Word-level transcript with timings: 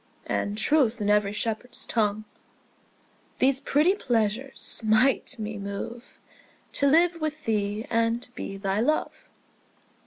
And 0.25 0.57
truth 0.57 0.99
in 0.99 1.11
every 1.11 1.31
shepherd's 1.31 1.85
tongue, 1.85 2.25
These 3.37 3.59
pretty 3.59 3.93
pleasures 3.93 4.81
might 4.83 5.37
me 5.37 5.59
move 5.59 6.17
To 6.71 6.87
live 6.87 7.21
with 7.21 7.45
thee 7.45 7.85
and 7.87 8.27
be 8.33 8.57
thy 8.57 8.79
love. 8.79 9.13